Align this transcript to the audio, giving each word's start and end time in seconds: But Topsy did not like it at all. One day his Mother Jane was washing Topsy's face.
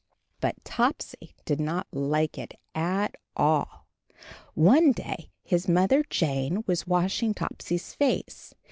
But 0.39 0.55
Topsy 0.65 1.35
did 1.45 1.59
not 1.59 1.85
like 1.91 2.39
it 2.39 2.55
at 2.73 3.13
all. 3.37 3.87
One 4.55 4.93
day 4.93 5.29
his 5.43 5.67
Mother 5.69 6.03
Jane 6.09 6.63
was 6.65 6.87
washing 6.87 7.35
Topsy's 7.35 7.93
face. 7.93 8.55